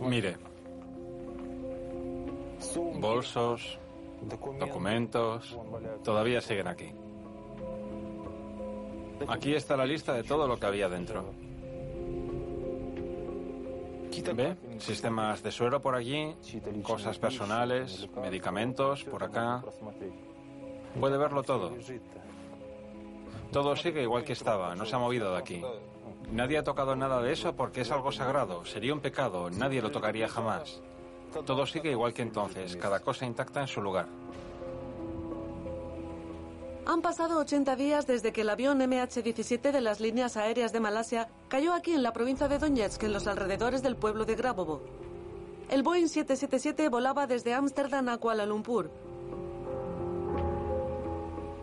Mire, 0.00 0.36
bolsos, 2.94 3.78
documentos, 4.58 5.58
todavía 6.02 6.40
siguen 6.40 6.68
aquí. 6.68 6.92
Aquí 9.28 9.54
está 9.54 9.76
la 9.76 9.84
lista 9.84 10.14
de 10.14 10.22
todo 10.22 10.48
lo 10.48 10.58
que 10.58 10.66
había 10.66 10.88
dentro. 10.88 11.32
¿Ve? 14.34 14.56
Sistemas 14.78 15.42
de 15.42 15.50
suero 15.50 15.80
por 15.80 15.94
allí, 15.94 16.34
cosas 16.82 17.18
personales, 17.18 18.06
medicamentos 18.20 19.04
por 19.04 19.24
acá. 19.24 19.62
Puede 20.98 21.16
verlo 21.16 21.42
todo. 21.42 21.72
Todo 23.50 23.76
sigue 23.76 24.02
igual 24.02 24.24
que 24.24 24.34
estaba, 24.34 24.74
no 24.74 24.84
se 24.84 24.94
ha 24.94 24.98
movido 24.98 25.32
de 25.32 25.38
aquí. 25.38 25.62
Nadie 26.32 26.58
ha 26.58 26.64
tocado 26.64 26.94
nada 26.94 27.20
de 27.20 27.32
eso 27.32 27.54
porque 27.54 27.80
es 27.80 27.90
algo 27.90 28.12
sagrado, 28.12 28.64
sería 28.64 28.94
un 28.94 29.00
pecado, 29.00 29.50
nadie 29.50 29.82
lo 29.82 29.90
tocaría 29.90 30.28
jamás. 30.28 30.80
Todo 31.44 31.66
sigue 31.66 31.90
igual 31.90 32.12
que 32.12 32.22
entonces, 32.22 32.76
cada 32.76 33.00
cosa 33.00 33.26
intacta 33.26 33.60
en 33.60 33.68
su 33.68 33.80
lugar. 33.82 34.06
Han 36.86 37.02
pasado 37.02 37.38
80 37.38 37.76
días 37.76 38.06
desde 38.06 38.32
que 38.32 38.40
el 38.40 38.50
avión 38.50 38.80
MH17 38.80 39.70
de 39.70 39.80
las 39.80 40.00
líneas 40.00 40.36
aéreas 40.36 40.72
de 40.72 40.80
Malasia 40.80 41.28
cayó 41.48 41.72
aquí 41.72 41.92
en 41.92 42.02
la 42.02 42.12
provincia 42.12 42.48
de 42.48 42.58
Donetsk, 42.58 43.02
en 43.04 43.12
los 43.12 43.26
alrededores 43.26 43.82
del 43.82 43.96
pueblo 43.96 44.24
de 44.24 44.34
Grabovo. 44.34 44.80
El 45.68 45.84
Boeing 45.84 46.08
777 46.08 46.88
volaba 46.88 47.26
desde 47.28 47.54
Ámsterdam 47.54 48.08
a 48.08 48.18
Kuala 48.18 48.44
Lumpur. 48.44 48.90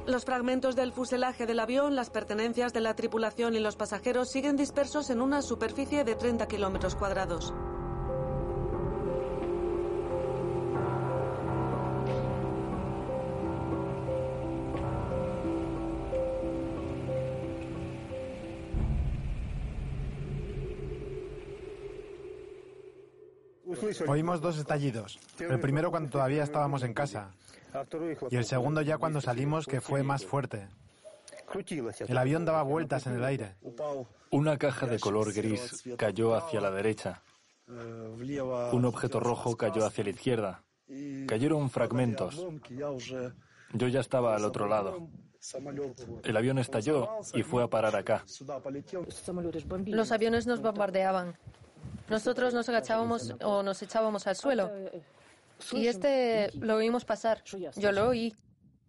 Los 0.07 0.23
fragmentos 0.23 0.77
del 0.77 0.93
fuselaje 0.93 1.45
del 1.45 1.59
avión, 1.59 1.97
las 1.97 2.09
pertenencias 2.09 2.71
de 2.71 2.79
la 2.79 2.95
tripulación 2.95 3.55
y 3.55 3.59
los 3.59 3.75
pasajeros 3.75 4.31
siguen 4.31 4.55
dispersos 4.55 5.09
en 5.09 5.19
una 5.19 5.41
superficie 5.41 6.05
de 6.05 6.15
30 6.15 6.47
kilómetros 6.47 6.95
cuadrados. 6.95 7.53
Oímos 24.07 24.39
dos 24.39 24.57
estallidos. 24.57 25.19
El 25.37 25.59
primero 25.59 25.91
cuando 25.91 26.09
todavía 26.09 26.43
estábamos 26.43 26.83
en 26.83 26.93
casa. 26.93 27.33
Y 28.29 28.35
el 28.35 28.45
segundo 28.45 28.81
ya 28.81 28.97
cuando 28.97 29.21
salimos, 29.21 29.65
que 29.65 29.81
fue 29.81 30.03
más 30.03 30.25
fuerte. 30.25 30.67
El 32.07 32.17
avión 32.17 32.45
daba 32.45 32.63
vueltas 32.63 33.07
en 33.07 33.15
el 33.15 33.23
aire. 33.23 33.55
Una 34.31 34.57
caja 34.57 34.85
de 34.85 34.99
color 34.99 35.33
gris 35.33 35.83
cayó 35.97 36.35
hacia 36.35 36.61
la 36.61 36.71
derecha. 36.71 37.21
Un 37.67 38.85
objeto 38.85 39.19
rojo 39.19 39.55
cayó 39.55 39.85
hacia 39.85 40.03
la 40.03 40.09
izquierda. 40.09 40.63
Cayeron 41.27 41.69
fragmentos. 41.69 42.45
Yo 43.73 43.87
ya 43.87 43.99
estaba 43.99 44.35
al 44.35 44.45
otro 44.45 44.67
lado. 44.67 45.07
El 46.23 46.37
avión 46.37 46.57
estalló 46.57 47.09
y 47.33 47.43
fue 47.43 47.63
a 47.63 47.67
parar 47.67 47.95
acá. 47.95 48.23
Los 49.85 50.11
aviones 50.11 50.47
nos 50.47 50.61
bombardeaban. 50.61 51.37
Nosotros 52.09 52.53
nos 52.53 52.67
agachábamos 52.69 53.35
o 53.43 53.63
nos 53.63 53.81
echábamos 53.81 54.27
al 54.27 54.35
suelo. 54.35 54.71
Y 55.71 55.87
este 55.87 56.51
lo 56.59 56.75
oímos 56.75 57.05
pasar. 57.05 57.43
Yo 57.43 57.91
lo 57.91 58.09
oí. 58.09 58.35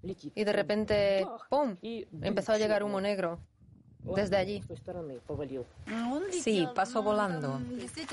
Y 0.03 0.45
de 0.45 0.53
repente, 0.53 1.27
¡pum! 1.49 1.77
Empezó 1.83 2.53
a 2.53 2.59
llegar 2.59 2.83
humo 2.83 3.01
negro. 3.01 3.41
Desde 4.15 4.37
allí. 4.37 4.63
Sí, 6.31 6.67
pasó 6.75 7.03
volando, 7.03 7.61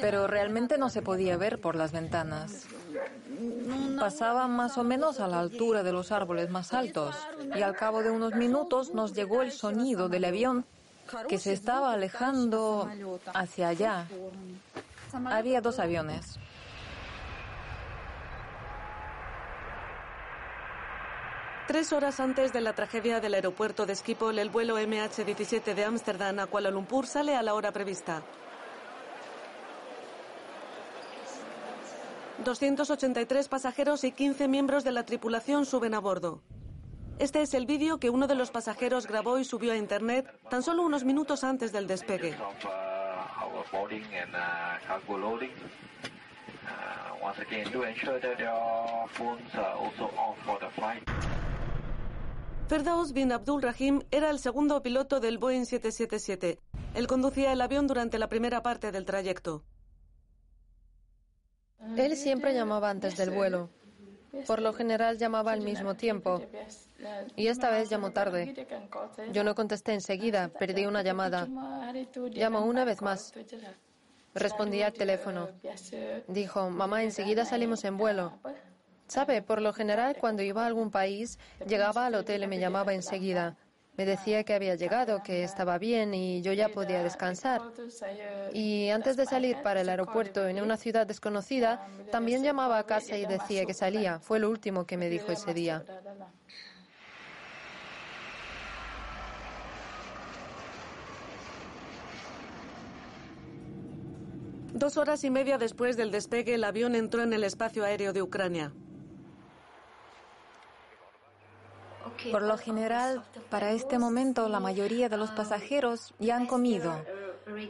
pero 0.01 0.27
realmente 0.27 0.77
no 0.77 0.89
se 0.89 1.01
podía 1.01 1.37
ver 1.37 1.61
por 1.61 1.75
las 1.75 1.91
ventanas. 1.91 2.65
Pasaba 3.99 4.47
más 4.47 4.77
o 4.77 4.83
menos 4.83 5.19
a 5.19 5.27
la 5.27 5.39
altura 5.39 5.83
de 5.83 5.93
los 5.93 6.11
árboles 6.11 6.49
más 6.49 6.73
altos 6.73 7.15
y 7.55 7.61
al 7.61 7.75
cabo 7.75 8.01
de 8.01 8.09
unos 8.09 8.35
minutos 8.35 8.93
nos 8.93 9.13
llegó 9.13 9.41
el 9.41 9.51
sonido 9.51 10.09
del 10.09 10.25
avión 10.25 10.65
que 11.29 11.37
se 11.37 11.53
estaba 11.53 11.93
alejando 11.93 12.89
hacia 13.33 13.69
allá. 13.69 14.07
Había 15.25 15.61
dos 15.61 15.79
aviones. 15.79 16.39
Tres 21.67 21.93
horas 21.93 22.19
antes 22.19 22.53
de 22.53 22.61
la 22.61 22.73
tragedia 22.73 23.19
del 23.19 23.33
aeropuerto 23.33 23.87
de 23.87 23.95
Schiphol, 23.95 24.37
el 24.37 24.51
vuelo 24.51 24.77
MH17 24.77 25.73
de 25.73 25.83
Ámsterdam 25.83 26.37
a 26.37 26.45
Kuala 26.45 26.69
Lumpur 26.69 27.07
sale 27.07 27.35
a 27.35 27.41
la 27.41 27.55
hora 27.55 27.71
prevista. 27.71 28.21
283 32.43 33.47
pasajeros 33.47 34.03
y 34.03 34.11
15 34.11 34.47
miembros 34.47 34.83
de 34.83 34.91
la 34.91 35.05
tripulación 35.05 35.65
suben 35.65 35.95
a 35.95 35.99
bordo. 35.99 36.43
Este 37.17 37.41
es 37.41 37.55
el 37.55 37.65
vídeo 37.65 37.97
que 37.97 38.11
uno 38.11 38.27
de 38.27 38.35
los 38.35 38.51
pasajeros 38.51 39.07
grabó 39.07 39.39
y 39.39 39.43
subió 39.43 39.73
a 39.73 39.77
Internet 39.77 40.31
tan 40.49 40.61
solo 40.61 40.83
unos 40.83 41.03
minutos 41.03 41.43
antes 41.43 41.71
del 41.71 41.87
despegue. 41.87 42.37
Ferdaus 52.67 53.13
bin 53.13 53.31
Abdul 53.31 53.61
Rahim 53.61 54.01
era 54.09 54.31
el 54.31 54.39
segundo 54.39 54.81
piloto 54.81 55.19
del 55.19 55.37
Boeing 55.37 55.65
777. 55.65 56.59
Él 56.95 57.05
conducía 57.05 57.53
el 57.53 57.61
avión 57.61 57.85
durante 57.85 58.17
la 58.17 58.27
primera 58.27 58.63
parte 58.63 58.91
del 58.91 59.05
trayecto. 59.05 59.63
Él 61.95 62.15
siempre 62.15 62.55
llamaba 62.55 62.89
antes 62.89 63.15
del 63.17 63.29
vuelo. 63.29 63.69
Por 64.47 64.63
lo 64.63 64.73
general 64.73 65.19
llamaba 65.19 65.51
al 65.51 65.61
mismo 65.61 65.93
tiempo. 65.93 66.41
Y 67.35 67.47
esta 67.47 67.69
vez 67.69 67.87
llamó 67.89 68.11
tarde. 68.11 68.67
Yo 69.31 69.43
no 69.43 69.53
contesté 69.53 69.93
enseguida, 69.93 70.47
perdí 70.47 70.87
una 70.87 71.03
llamada. 71.03 71.47
Llamó 72.31 72.65
una 72.65 72.83
vez 72.83 73.03
más. 73.03 73.31
Respondí 74.33 74.81
al 74.81 74.93
teléfono. 74.93 75.49
Dijo, 76.27 76.69
mamá, 76.71 77.03
enseguida 77.03 77.45
salimos 77.45 77.83
en 77.85 77.97
vuelo. 77.97 78.33
Sabe, 79.07 79.41
por 79.41 79.61
lo 79.61 79.71
general 79.71 80.17
cuando 80.19 80.41
iba 80.41 80.63
a 80.63 80.67
algún 80.67 80.89
país, 80.89 81.37
llegaba 81.67 82.07
al 82.07 82.15
hotel 82.15 82.43
y 82.43 82.47
me 82.47 82.59
llamaba 82.59 82.93
enseguida. 82.93 83.55
Me 83.97 84.05
decía 84.05 84.43
que 84.43 84.53
había 84.53 84.75
llegado, 84.75 85.23
que 85.23 85.43
estaba 85.43 85.77
bien 85.77 86.13
y 86.13 86.41
yo 86.41 86.51
ya 86.51 86.67
podía 86.67 87.01
descansar. 87.01 87.61
Y 88.53 88.89
antes 88.89 89.15
de 89.15 89.25
salir 89.25 89.57
para 89.63 89.81
el 89.81 89.89
aeropuerto 89.89 90.47
en 90.47 90.61
una 90.61 90.75
ciudad 90.75 91.07
desconocida, 91.07 91.87
también 92.11 92.43
llamaba 92.43 92.77
a 92.77 92.85
casa 92.85 93.15
y 93.17 93.25
decía 93.25 93.65
que 93.65 93.73
salía. 93.73 94.19
Fue 94.19 94.39
lo 94.39 94.49
último 94.49 94.85
que 94.85 94.97
me 94.97 95.09
dijo 95.09 95.31
ese 95.31 95.53
día. 95.53 95.83
Dos 104.73 104.97
horas 104.97 105.23
y 105.23 105.29
media 105.29 105.57
después 105.57 105.95
del 105.95 106.11
despegue, 106.11 106.55
el 106.55 106.65
avión 106.65 106.95
entró 106.95 107.23
en 107.23 107.31
el 107.31 107.45
espacio 107.45 107.85
aéreo 107.85 108.11
de 108.11 108.21
Ucrania. 108.21 108.73
Por 112.31 112.41
lo 112.41 112.57
general, 112.57 113.23
para 113.49 113.71
este 113.71 113.99
momento, 113.99 114.49
la 114.49 114.59
mayoría 114.59 115.09
de 115.09 115.17
los 115.17 115.31
pasajeros 115.31 116.13
ya 116.19 116.35
han 116.35 116.47
comido. 116.47 116.93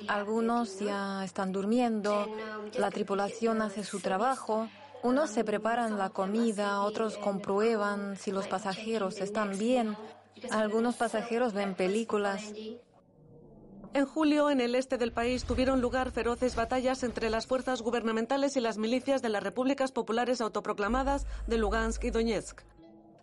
Algunos 0.07 0.79
ya 0.79 1.23
están 1.23 1.51
durmiendo, 1.51 2.27
la 2.77 2.91
tripulación 2.91 3.61
hace 3.61 3.83
su 3.83 3.99
trabajo. 3.99 4.69
Unos 5.03 5.29
se 5.29 5.43
preparan 5.43 5.97
la 5.97 6.09
comida, 6.09 6.81
otros 6.81 7.17
comprueban 7.17 8.15
si 8.17 8.31
los 8.31 8.47
pasajeros 8.47 9.19
están 9.19 9.57
bien. 9.57 9.95
Algunos 10.51 10.95
pasajeros 10.95 11.53
ven 11.53 11.75
películas. 11.75 12.53
En 13.93 14.05
julio, 14.05 14.49
en 14.49 14.59
el 14.59 14.75
este 14.75 14.97
del 14.97 15.13
país, 15.13 15.45
tuvieron 15.45 15.79
lugar 15.79 16.11
feroces 16.11 16.55
batallas 16.55 17.03
entre 17.03 17.29
las 17.29 17.47
fuerzas 17.47 17.81
gubernamentales 17.81 18.57
y 18.57 18.59
las 18.59 18.77
milicias 18.77 19.21
de 19.21 19.29
las 19.29 19.41
repúblicas 19.41 19.93
populares 19.93 20.41
autoproclamadas 20.41 21.25
de 21.47 21.57
Lugansk 21.57 22.03
y 22.03 22.09
Donetsk. 22.09 22.61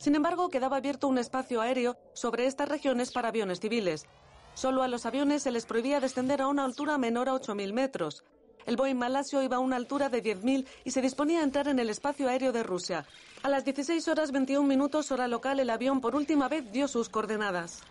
Sin 0.03 0.17
embargo, 0.17 0.49
quedaba 0.49 0.79
abierto 0.79 1.07
un 1.07 1.17
espacio 1.17 1.61
aéreo 1.61 1.97
sobre 2.13 2.47
estas 2.47 2.69
regiones 2.69 3.13
para 3.13 3.29
aviones 3.29 3.61
civiles. 3.61 4.07
Solo 4.53 4.83
a 4.83 4.89
los 4.89 5.07
aviones 5.07 5.45
se 5.45 5.53
les 5.53 5.65
prohibía 5.65 6.01
descender 6.01 6.43
a 6.43 6.49
una 6.49 6.65
altura 6.65 6.99
menor 6.99 7.29
a 7.29 7.35
8.000 7.35 7.73
metros. 7.73 8.25
El 8.67 8.77
Boeing 8.77 8.97
malasio 8.97 9.41
iba 9.43 9.59
a 9.59 9.61
una 9.61 9.77
altura 9.77 10.09
de 10.09 10.21
10.000 10.21 10.67
y 10.83 10.91
se 10.91 11.03
disponía 11.03 11.39
a 11.39 11.45
entrar 11.45 11.69
en 11.69 11.79
el 11.79 11.89
espacio 11.89 12.29
aéreo 12.29 12.51
de 12.51 12.65
Rusia. 12.65 13.07
A 13.45 13.49
las 13.49 13.65
16 13.65 14.09
horas 14.09 14.33
21 14.33 14.67
minutos 14.67 15.13
hora 15.13 15.29
local, 15.29 15.61
el 15.61 15.71
avión 15.71 16.01
por 16.01 16.17
última 16.17 16.49
vez 16.49 16.73
dio 16.73 16.89
sus 16.89 17.09
coordenadas. 17.09 17.85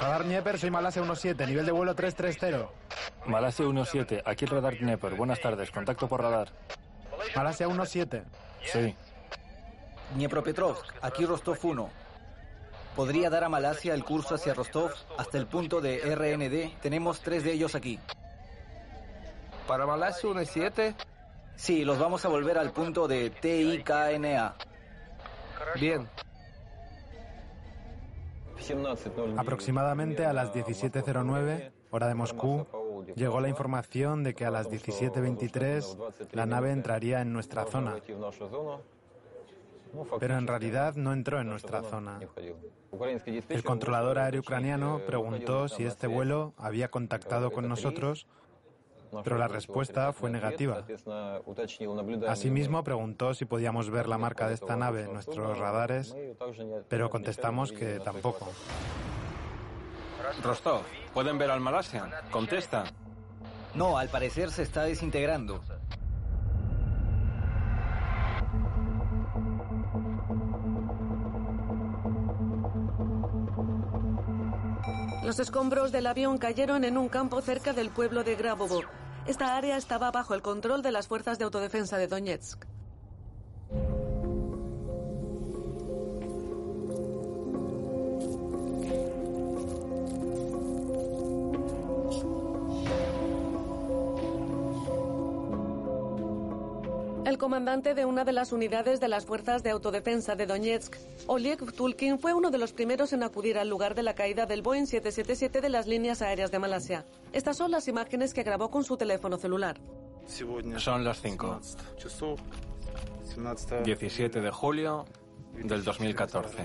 Radar 0.00 0.24
Dnieper, 0.24 0.58
soy 0.58 0.72
Malasia 0.72 1.02
17, 1.02 1.46
nivel 1.46 1.64
de 1.64 1.70
vuelo 1.70 1.94
330. 1.94 2.68
Malasia 3.26 3.64
17, 3.64 4.24
aquí 4.26 4.46
el 4.46 4.50
radar 4.50 4.76
Dnieper. 4.76 5.14
Buenas 5.14 5.40
tardes, 5.40 5.70
contacto 5.70 6.08
por 6.08 6.22
radar. 6.22 6.50
Malasia 7.36 7.68
17. 7.68 8.24
Sí. 8.64 8.96
Dniepropetrovsk, 10.14 10.94
aquí 11.02 11.24
Rostov 11.24 11.58
1. 11.62 11.90
¿Podría 12.94 13.28
dar 13.28 13.44
a 13.44 13.48
Malasia 13.48 13.92
el 13.92 14.04
curso 14.04 14.36
hacia 14.36 14.54
Rostov 14.54 14.90
hasta 15.18 15.36
el 15.36 15.46
punto 15.46 15.80
de 15.80 15.98
RND? 15.98 16.80
Tenemos 16.80 17.20
tres 17.20 17.44
de 17.44 17.52
ellos 17.52 17.74
aquí. 17.74 17.98
¿Para 19.66 19.86
Malasia 19.86 20.30
1 20.30 20.42
y 20.42 20.46
7? 20.46 20.94
Sí, 21.56 21.84
los 21.84 21.98
vamos 21.98 22.24
a 22.24 22.28
volver 22.28 22.56
al 22.56 22.72
punto 22.72 23.08
de 23.08 23.30
TIKNA. 23.30 24.54
Bien. 25.74 26.08
Aproximadamente 29.36 30.24
a 30.24 30.32
las 30.32 30.52
17.09, 30.52 31.72
hora 31.90 32.08
de 32.08 32.14
Moscú, 32.14 32.66
llegó 33.14 33.40
la 33.40 33.48
información 33.48 34.22
de 34.22 34.34
que 34.34 34.44
a 34.44 34.50
las 34.50 34.68
17.23 34.68 36.32
la 36.32 36.46
nave 36.46 36.72
entraría 36.72 37.20
en 37.20 37.32
nuestra 37.32 37.64
zona. 37.66 37.96
Pero 40.18 40.38
en 40.38 40.46
realidad 40.46 40.94
no 40.96 41.12
entró 41.12 41.40
en 41.40 41.48
nuestra 41.48 41.82
zona. 41.82 42.18
El 43.48 43.64
controlador 43.64 44.18
aéreo 44.18 44.40
ucraniano 44.40 45.00
preguntó 45.06 45.68
si 45.68 45.84
este 45.84 46.06
vuelo 46.06 46.54
había 46.56 46.88
contactado 46.88 47.50
con 47.50 47.68
nosotros, 47.68 48.26
pero 49.24 49.38
la 49.38 49.48
respuesta 49.48 50.12
fue 50.12 50.30
negativa. 50.30 50.84
Asimismo, 52.28 52.82
preguntó 52.82 53.34
si 53.34 53.44
podíamos 53.44 53.90
ver 53.90 54.08
la 54.08 54.18
marca 54.18 54.48
de 54.48 54.54
esta 54.54 54.76
nave 54.76 55.04
en 55.04 55.12
nuestros 55.12 55.58
radares, 55.58 56.16
pero 56.88 57.10
contestamos 57.10 57.72
que 57.72 58.00
tampoco. 58.00 58.48
Rostov, 60.42 60.82
¿pueden 61.14 61.38
ver 61.38 61.50
al 61.50 61.60
Malasia? 61.60 62.10
Contesta. 62.30 62.84
No, 63.74 63.98
al 63.98 64.08
parecer 64.08 64.50
se 64.50 64.62
está 64.62 64.84
desintegrando. 64.84 65.62
Los 75.26 75.40
escombros 75.40 75.90
del 75.90 76.06
avión 76.06 76.38
cayeron 76.38 76.84
en 76.84 76.96
un 76.96 77.08
campo 77.08 77.40
cerca 77.40 77.72
del 77.72 77.90
pueblo 77.90 78.22
de 78.22 78.36
Grabovo. 78.36 78.82
Esta 79.26 79.56
área 79.56 79.76
estaba 79.76 80.12
bajo 80.12 80.34
el 80.34 80.40
control 80.40 80.82
de 80.82 80.92
las 80.92 81.08
fuerzas 81.08 81.36
de 81.36 81.44
autodefensa 81.44 81.98
de 81.98 82.06
Donetsk. 82.06 82.64
El 97.36 97.40
comandante 97.40 97.92
de 97.92 98.06
una 98.06 98.24
de 98.24 98.32
las 98.32 98.50
unidades 98.50 98.98
de 98.98 99.08
las 99.08 99.26
fuerzas 99.26 99.62
de 99.62 99.68
autodefensa 99.68 100.36
de 100.36 100.46
Donetsk, 100.46 100.96
Oleg 101.26 101.70
Tulkin, 101.74 102.18
fue 102.18 102.32
uno 102.32 102.50
de 102.50 102.56
los 102.56 102.72
primeros 102.72 103.12
en 103.12 103.22
acudir 103.22 103.58
al 103.58 103.68
lugar 103.68 103.94
de 103.94 104.02
la 104.02 104.14
caída 104.14 104.46
del 104.46 104.62
Boeing 104.62 104.86
777 104.86 105.60
de 105.60 105.68
las 105.68 105.86
líneas 105.86 106.22
aéreas 106.22 106.50
de 106.50 106.58
Malasia. 106.58 107.04
Estas 107.34 107.58
son 107.58 107.72
las 107.72 107.88
imágenes 107.88 108.32
que 108.32 108.42
grabó 108.42 108.70
con 108.70 108.84
su 108.84 108.96
teléfono 108.96 109.36
celular. 109.36 109.78
Son 110.78 111.04
las 111.04 111.20
5. 111.20 111.60
17 113.84 114.40
de 114.40 114.50
julio 114.50 115.04
del 115.62 115.84
2014. 115.84 116.56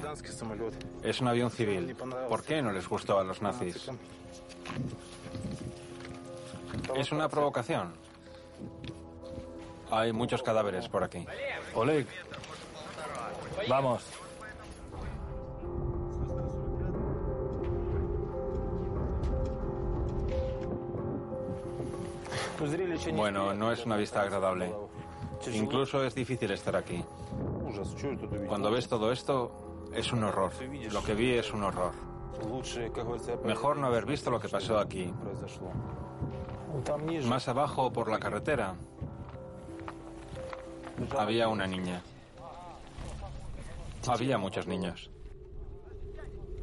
Es 1.03 1.19
un 1.19 1.27
avión 1.27 1.51
civil. 1.51 1.93
¿Por 2.29 2.43
qué 2.43 2.61
no 2.61 2.71
les 2.71 2.87
gustó 2.87 3.19
a 3.19 3.25
los 3.25 3.41
nazis? 3.41 3.89
Es 6.95 7.11
una 7.11 7.27
provocación. 7.27 7.91
Hay 9.91 10.13
muchos 10.13 10.41
cadáveres 10.41 10.87
por 10.87 11.03
aquí. 11.03 11.25
Oleg, 11.75 12.07
vamos. 13.67 14.03
Bueno, 23.13 23.53
no 23.53 23.71
es 23.71 23.85
una 23.85 23.97
vista 23.97 24.21
agradable. 24.21 24.73
Incluso 25.53 26.03
es 26.05 26.13
difícil 26.13 26.51
estar 26.51 26.75
aquí. 26.75 27.03
Cuando 28.47 28.71
ves 28.71 28.87
todo 28.87 29.11
esto, 29.11 29.89
es 29.93 30.11
un 30.13 30.23
horror. 30.23 30.51
Lo 30.91 31.03
que 31.03 31.15
vi 31.15 31.33
es 31.33 31.51
un 31.51 31.63
horror. 31.63 31.91
Mejor 33.43 33.77
no 33.77 33.87
haber 33.87 34.05
visto 34.05 34.29
lo 34.29 34.39
que 34.39 34.47
pasó 34.47 34.77
aquí. 34.77 35.11
Más 37.25 37.47
abajo, 37.47 37.91
por 37.91 38.09
la 38.09 38.19
carretera, 38.19 38.75
había 41.17 41.47
una 41.47 41.67
niña. 41.67 42.01
Había 44.07 44.37
muchos 44.37 44.67
niños. 44.67 45.09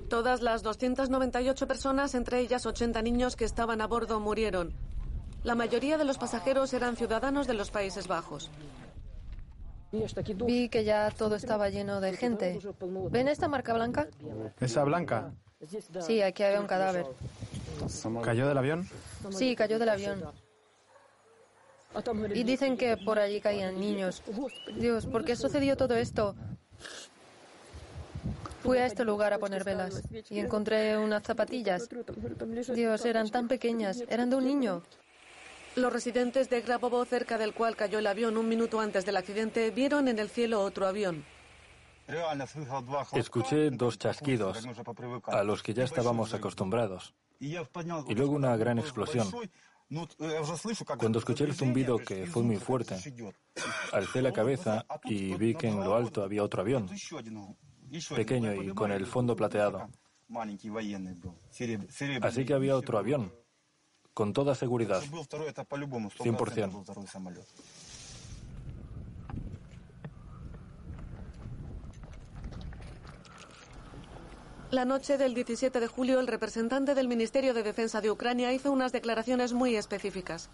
Todas 0.09 0.41
las 0.41 0.63
298 0.63 1.67
personas, 1.67 2.15
entre 2.15 2.41
ellas 2.41 2.65
80 2.65 3.03
niños 3.03 3.37
que 3.37 3.45
estaban 3.45 3.81
a 3.81 3.87
bordo, 3.87 4.21
murieron. 4.21 4.73
La 5.45 5.55
mayoría 5.55 5.99
de 5.99 6.05
los 6.05 6.19
pasajeros 6.19 6.73
eran 6.73 6.97
ciudadanos 6.97 7.47
de 7.47 7.55
los 7.55 7.71
Países 7.71 8.09
Bajos. 8.09 8.51
Vi 10.47 10.69
que 10.69 10.85
ya 10.85 11.11
todo 11.11 11.37
estaba 11.37 11.71
lleno 11.71 12.01
de 12.01 12.17
gente. 12.17 12.59
¿Ven 13.11 13.29
esta 13.29 13.49
marca 13.49 13.73
blanca? 13.73 14.09
¿Esa 14.61 14.85
blanca? 14.85 15.33
Sí, 16.01 16.23
aquí 16.23 16.43
había 16.43 16.61
un 16.61 16.67
cadáver. 16.67 17.07
¿Cayó 18.23 18.49
del 18.49 18.59
avión? 18.59 18.89
Sí, 19.31 19.57
cayó 19.57 19.79
del 19.79 19.89
avión. 19.89 20.25
Y 22.35 22.45
dicen 22.45 22.77
que 22.77 22.97
por 22.97 23.19
allí 23.19 23.41
caían 23.41 23.81
niños. 23.81 24.23
Dios, 24.77 25.07
¿por 25.07 25.25
qué 25.25 25.37
sucedió 25.37 25.77
todo 25.77 25.97
esto? 25.97 26.35
Fui 28.63 28.79
a 28.79 28.87
este 28.87 29.05
lugar 29.05 29.33
a 29.33 29.39
poner 29.39 29.65
velas 29.65 30.03
y 30.29 30.39
encontré 30.41 30.99
unas 30.99 31.23
zapatillas. 31.23 31.89
Dios, 32.75 33.05
eran 33.05 33.31
tan 33.31 33.49
pequeñas, 33.49 34.05
eran 34.09 34.31
de 34.31 34.37
un 34.37 34.45
niño. 34.45 34.83
Los 35.77 35.93
residentes 35.93 36.51
de 36.51 36.61
Grabovo, 36.61 37.05
cerca 37.05 37.39
del 37.39 37.55
cual 37.55 37.77
cayó 37.77 38.01
el 38.01 38.07
avión 38.07 38.37
un 38.37 38.49
minuto 38.49 38.81
antes 38.81 39.07
del 39.07 39.17
accidente, 39.17 39.71
vieron 39.71 40.09
en 40.09 40.19
el 40.19 40.29
cielo 40.29 40.61
otro 40.61 40.87
avión. 40.87 41.25
Escuché 43.13 43.71
dos 43.71 43.99
chasquidos 43.99 44.67
a 45.27 45.45
los 45.45 45.63
que 45.63 45.75
ya 45.75 45.85
estábamos 45.85 46.35
acostumbrados 46.35 47.15
y 47.39 48.15
luego 48.15 48.33
una 48.33 48.57
gran 48.57 48.79
explosión. 48.79 49.29
Cuando 50.99 51.19
escuché 51.19 51.45
el 51.45 51.55
zumbido, 51.55 51.99
que 51.99 52.27
fue 52.27 52.43
muy 52.43 52.57
fuerte, 52.57 52.97
alcé 53.93 54.21
la 54.21 54.33
cabeza 54.33 54.85
y 55.05 55.35
vi 55.35 55.55
que 55.55 55.69
en 55.69 55.81
lo 55.81 55.95
alto 55.95 56.23
había 56.23 56.43
otro 56.43 56.61
avión, 56.61 56.91
pequeño 58.15 58.63
y 58.63 58.75
con 58.75 58.93
el 58.93 59.07
fondo 59.07 59.35
plateado. 59.35 59.89
Así 62.21 62.45
que 62.45 62.53
había 62.53 62.77
otro 62.77 62.99
avión, 62.99 63.33
con 64.13 64.35
toda 64.35 64.55
seguridad, 64.55 65.03
100%. 65.03 66.85
La 74.71 74.85
noche 74.85 75.17
del 75.17 75.33
17 75.33 75.81
de 75.81 75.87
julio, 75.87 76.21
el 76.21 76.27
representante 76.27 76.95
del 76.95 77.09
Ministerio 77.09 77.55
de 77.55 77.63
Defensa 77.63 78.03
de 78.03 78.11
Ucrania 78.11 78.53
hizo 78.53 78.71
unas 78.71 78.93
declaraciones 78.93 79.55
muy 79.55 79.75
específicas. 79.77 80.51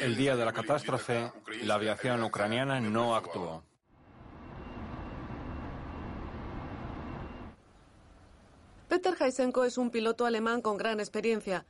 El 0.00 0.16
día 0.16 0.36
de 0.36 0.44
la 0.46 0.54
catástrofe, 0.54 1.30
la 1.64 1.74
aviación 1.74 2.22
ucraniana 2.22 2.80
no 2.80 3.14
actuó. 3.14 3.62
Peter 8.88 9.14
Heisenko 9.20 9.64
es 9.64 9.76
un 9.76 9.90
piloto 9.90 10.24
alemán 10.24 10.62
con 10.62 10.78
gran 10.78 10.98
experiencia. 10.98 11.66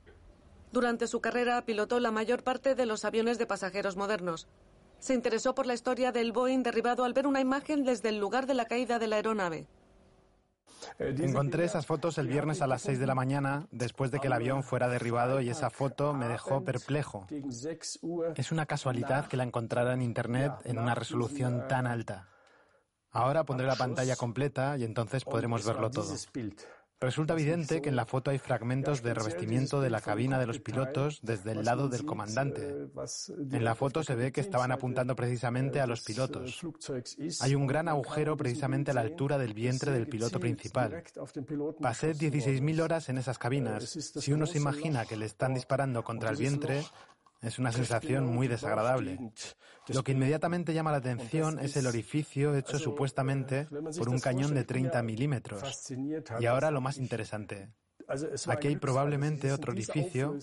Durante 0.70 1.08
su 1.08 1.20
carrera 1.20 1.64
pilotó 1.64 1.98
la 1.98 2.12
mayor 2.12 2.44
parte 2.44 2.76
de 2.76 2.86
los 2.86 3.04
aviones 3.04 3.38
de 3.38 3.46
pasajeros 3.46 3.96
modernos. 3.96 4.46
Se 5.00 5.14
interesó 5.14 5.56
por 5.56 5.66
la 5.66 5.74
historia 5.74 6.12
del 6.12 6.30
Boeing 6.30 6.62
derribado 6.62 7.02
al 7.02 7.12
ver 7.12 7.26
una 7.26 7.40
imagen 7.40 7.82
desde 7.82 8.10
el 8.10 8.18
lugar 8.18 8.46
de 8.46 8.54
la 8.54 8.66
caída 8.66 9.00
de 9.00 9.08
la 9.08 9.16
aeronave. 9.16 9.66
Encontré 10.98 11.64
esas 11.64 11.86
fotos 11.86 12.18
el 12.18 12.28
viernes 12.28 12.62
a 12.62 12.66
las 12.66 12.82
6 12.82 12.98
de 12.98 13.06
la 13.06 13.14
mañana, 13.14 13.66
después 13.70 14.10
de 14.10 14.20
que 14.20 14.28
el 14.28 14.32
avión 14.32 14.62
fuera 14.62 14.88
derribado, 14.88 15.40
y 15.40 15.50
esa 15.50 15.70
foto 15.70 16.12
me 16.12 16.28
dejó 16.28 16.64
perplejo. 16.64 17.26
Es 18.36 18.52
una 18.52 18.66
casualidad 18.66 19.26
que 19.26 19.36
la 19.36 19.44
encontrara 19.44 19.92
en 19.94 20.02
Internet 20.02 20.52
en 20.64 20.78
una 20.78 20.94
resolución 20.94 21.66
tan 21.68 21.86
alta. 21.86 22.28
Ahora 23.12 23.44
pondré 23.44 23.66
la 23.66 23.76
pantalla 23.76 24.14
completa 24.14 24.76
y 24.78 24.84
entonces 24.84 25.24
podremos 25.24 25.66
verlo 25.66 25.90
todo. 25.90 26.14
Resulta 27.02 27.32
evidente 27.32 27.80
que 27.80 27.88
en 27.88 27.96
la 27.96 28.04
foto 28.04 28.30
hay 28.30 28.38
fragmentos 28.38 29.02
de 29.02 29.14
revestimiento 29.14 29.80
de 29.80 29.88
la 29.88 30.02
cabina 30.02 30.38
de 30.38 30.46
los 30.46 30.60
pilotos 30.60 31.20
desde 31.22 31.52
el 31.52 31.64
lado 31.64 31.88
del 31.88 32.04
comandante. 32.04 32.90
En 33.50 33.64
la 33.64 33.74
foto 33.74 34.04
se 34.04 34.14
ve 34.14 34.32
que 34.32 34.42
estaban 34.42 34.70
apuntando 34.70 35.16
precisamente 35.16 35.80
a 35.80 35.86
los 35.86 36.02
pilotos. 36.02 36.60
Hay 37.40 37.54
un 37.54 37.66
gran 37.66 37.88
agujero 37.88 38.36
precisamente 38.36 38.90
a 38.90 38.94
la 38.94 39.00
altura 39.00 39.38
del 39.38 39.54
vientre 39.54 39.92
del 39.92 40.08
piloto 40.08 40.38
principal. 40.38 41.02
Pasé 41.80 42.14
16.000 42.14 42.82
horas 42.82 43.08
en 43.08 43.16
esas 43.16 43.38
cabinas. 43.38 43.84
Si 43.84 44.34
uno 44.34 44.44
se 44.44 44.58
imagina 44.58 45.06
que 45.06 45.16
le 45.16 45.24
están 45.24 45.54
disparando 45.54 46.04
contra 46.04 46.28
el 46.28 46.36
vientre, 46.36 46.84
es 47.42 47.58
una 47.58 47.72
sensación 47.72 48.26
muy 48.26 48.48
desagradable. 48.48 49.18
Lo 49.88 50.04
que 50.04 50.12
inmediatamente 50.12 50.74
llama 50.74 50.92
la 50.92 50.98
atención 50.98 51.58
es 51.58 51.76
el 51.76 51.86
orificio 51.86 52.54
hecho 52.54 52.78
supuestamente 52.78 53.66
por 53.98 54.08
un 54.08 54.20
cañón 54.20 54.54
de 54.54 54.64
30 54.64 55.02
milímetros. 55.02 55.92
Y 56.38 56.46
ahora 56.46 56.70
lo 56.70 56.80
más 56.80 56.98
interesante. 56.98 57.70
Aquí 58.48 58.68
hay 58.68 58.76
probablemente 58.76 59.52
otro 59.52 59.72
orificio, 59.72 60.36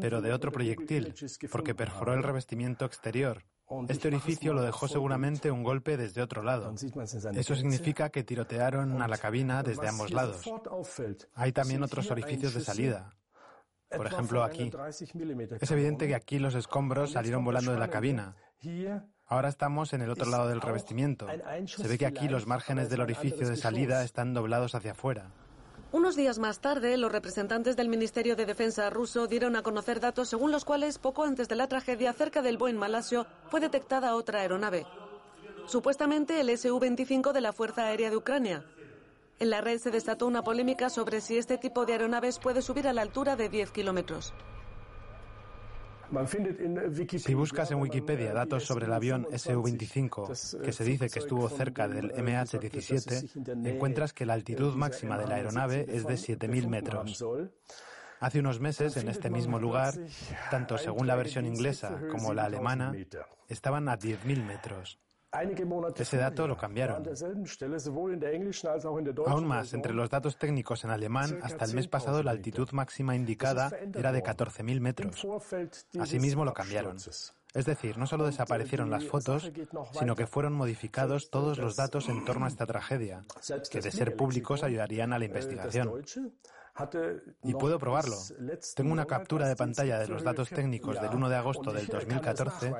pero 0.00 0.20
de 0.20 0.32
otro 0.32 0.50
proyectil, 0.50 1.14
porque 1.50 1.74
perforó 1.74 2.14
el 2.14 2.22
revestimiento 2.22 2.84
exterior. 2.84 3.44
Este 3.88 4.08
orificio 4.08 4.52
lo 4.52 4.62
dejó 4.62 4.88
seguramente 4.88 5.50
un 5.50 5.62
golpe 5.62 5.96
desde 5.96 6.20
otro 6.20 6.42
lado. 6.42 6.74
Eso 7.34 7.54
significa 7.54 8.10
que 8.10 8.22
tirotearon 8.22 9.00
a 9.00 9.08
la 9.08 9.16
cabina 9.16 9.62
desde 9.62 9.88
ambos 9.88 10.10
lados. 10.10 10.42
Hay 11.34 11.52
también 11.52 11.82
otros 11.82 12.10
orificios 12.10 12.54
de 12.54 12.60
salida. 12.60 13.14
Por 13.96 14.06
ejemplo, 14.06 14.42
aquí. 14.42 14.70
Es 15.60 15.70
evidente 15.70 16.06
que 16.06 16.14
aquí 16.14 16.38
los 16.38 16.54
escombros 16.54 17.12
salieron 17.12 17.44
volando 17.44 17.72
de 17.72 17.78
la 17.78 17.88
cabina. 17.88 18.34
Ahora 19.26 19.48
estamos 19.48 19.92
en 19.92 20.02
el 20.02 20.10
otro 20.10 20.30
lado 20.30 20.48
del 20.48 20.60
revestimiento. 20.60 21.26
Se 21.66 21.88
ve 21.88 21.98
que 21.98 22.06
aquí 22.06 22.28
los 22.28 22.46
márgenes 22.46 22.90
del 22.90 23.00
orificio 23.00 23.48
de 23.48 23.56
salida 23.56 24.04
están 24.04 24.34
doblados 24.34 24.74
hacia 24.74 24.92
afuera. 24.92 25.30
Unos 25.92 26.16
días 26.16 26.38
más 26.38 26.60
tarde, 26.60 26.96
los 26.96 27.12
representantes 27.12 27.76
del 27.76 27.90
Ministerio 27.90 28.34
de 28.34 28.46
Defensa 28.46 28.88
ruso 28.88 29.26
dieron 29.26 29.56
a 29.56 29.62
conocer 29.62 30.00
datos 30.00 30.28
según 30.28 30.50
los 30.50 30.64
cuales, 30.64 30.98
poco 30.98 31.24
antes 31.24 31.48
de 31.48 31.56
la 31.56 31.68
tragedia, 31.68 32.14
cerca 32.14 32.40
del 32.40 32.56
Boeing 32.56 32.78
Malasio, 32.78 33.26
fue 33.50 33.60
detectada 33.60 34.16
otra 34.16 34.40
aeronave. 34.40 34.86
Supuestamente 35.66 36.40
el 36.40 36.56
Su-25 36.56 37.32
de 37.32 37.40
la 37.42 37.52
Fuerza 37.52 37.84
Aérea 37.84 38.08
de 38.08 38.16
Ucrania. 38.16 38.64
En 39.42 39.50
la 39.50 39.60
red 39.60 39.80
se 39.80 39.90
desató 39.90 40.28
una 40.28 40.44
polémica 40.44 40.88
sobre 40.88 41.20
si 41.20 41.36
este 41.36 41.58
tipo 41.58 41.84
de 41.84 41.94
aeronaves 41.94 42.38
puede 42.38 42.62
subir 42.62 42.86
a 42.86 42.92
la 42.92 43.02
altura 43.02 43.34
de 43.34 43.48
10 43.48 43.72
kilómetros. 43.72 44.32
Si 47.18 47.34
buscas 47.34 47.72
en 47.72 47.80
Wikipedia 47.80 48.32
datos 48.34 48.62
sobre 48.62 48.86
el 48.86 48.92
avión 48.92 49.26
Su-25, 49.36 50.60
que 50.62 50.72
se 50.72 50.84
dice 50.84 51.10
que 51.10 51.18
estuvo 51.18 51.48
cerca 51.48 51.88
del 51.88 52.12
MH17, 52.12 53.66
encuentras 53.66 54.12
que 54.12 54.26
la 54.26 54.34
altitud 54.34 54.76
máxima 54.76 55.18
de 55.18 55.26
la 55.26 55.34
aeronave 55.34 55.86
es 55.88 56.06
de 56.06 56.14
7.000 56.14 56.68
metros. 56.68 57.24
Hace 58.20 58.38
unos 58.38 58.60
meses, 58.60 58.96
en 58.96 59.08
este 59.08 59.28
mismo 59.28 59.58
lugar, 59.58 59.94
tanto 60.52 60.78
según 60.78 61.08
la 61.08 61.16
versión 61.16 61.46
inglesa 61.46 62.00
como 62.12 62.32
la 62.32 62.44
alemana, 62.44 62.94
estaban 63.48 63.88
a 63.88 63.98
10.000 63.98 64.44
metros. 64.44 65.00
Ese 65.96 66.18
dato 66.18 66.46
lo 66.46 66.56
cambiaron. 66.56 67.02
Aún 69.26 69.46
más, 69.46 69.72
entre 69.72 69.94
los 69.94 70.10
datos 70.10 70.36
técnicos 70.36 70.84
en 70.84 70.90
alemán, 70.90 71.38
hasta 71.42 71.64
el 71.64 71.74
mes 71.74 71.88
pasado 71.88 72.22
la 72.22 72.32
altitud 72.32 72.68
máxima 72.72 73.16
indicada 73.16 73.70
era 73.94 74.12
de 74.12 74.22
14.000 74.22 74.80
metros. 74.80 75.26
Asimismo 75.98 76.44
lo 76.44 76.52
cambiaron. 76.52 76.98
Es 77.54 77.66
decir, 77.66 77.96
no 77.96 78.06
solo 78.06 78.26
desaparecieron 78.26 78.90
las 78.90 79.04
fotos, 79.04 79.50
sino 79.98 80.14
que 80.16 80.26
fueron 80.26 80.52
modificados 80.52 81.30
todos 81.30 81.58
los 81.58 81.76
datos 81.76 82.08
en 82.10 82.24
torno 82.24 82.44
a 82.44 82.48
esta 82.48 82.66
tragedia, 82.66 83.24
que 83.70 83.80
de 83.80 83.90
ser 83.90 84.16
públicos 84.16 84.62
ayudarían 84.62 85.14
a 85.14 85.18
la 85.18 85.24
investigación. 85.24 86.02
Y 87.42 87.54
puedo 87.54 87.78
probarlo. 87.78 88.16
Tengo 88.74 88.92
una 88.92 89.06
captura 89.06 89.48
de 89.48 89.56
pantalla 89.56 89.98
de 89.98 90.08
los 90.08 90.22
datos 90.22 90.50
técnicos 90.50 91.00
del 91.00 91.14
1 91.14 91.28
de 91.30 91.36
agosto 91.36 91.72
del 91.72 91.86
2014 91.86 92.74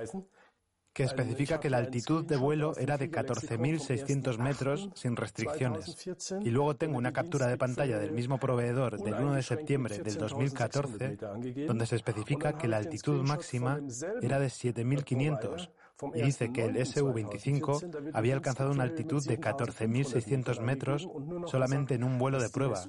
que 0.92 1.04
especifica 1.04 1.58
que 1.58 1.70
la 1.70 1.78
altitud 1.78 2.24
de 2.24 2.36
vuelo 2.36 2.76
era 2.76 2.98
de 2.98 3.10
14.600 3.10 4.38
metros 4.38 4.90
sin 4.94 5.16
restricciones. 5.16 6.06
Y 6.42 6.50
luego 6.50 6.76
tengo 6.76 6.98
una 6.98 7.12
captura 7.12 7.46
de 7.46 7.56
pantalla 7.56 7.98
del 7.98 8.12
mismo 8.12 8.38
proveedor 8.38 8.98
del 8.98 9.14
1 9.14 9.34
de 9.34 9.42
septiembre 9.42 9.98
del 9.98 10.16
2014, 10.16 11.18
donde 11.66 11.86
se 11.86 11.96
especifica 11.96 12.58
que 12.58 12.68
la 12.68 12.76
altitud 12.76 13.22
máxima 13.22 13.80
era 14.20 14.38
de 14.38 14.48
7.500 14.48 15.70
y 16.14 16.22
dice 16.22 16.52
que 16.52 16.64
el 16.64 16.84
Su-25 16.84 18.10
había 18.12 18.34
alcanzado 18.34 18.72
una 18.72 18.82
altitud 18.82 19.24
de 19.26 19.38
14.600 19.38 20.60
metros 20.60 21.08
solamente 21.46 21.94
en 21.94 22.04
un 22.04 22.18
vuelo 22.18 22.40
de 22.40 22.48
prueba. 22.48 22.82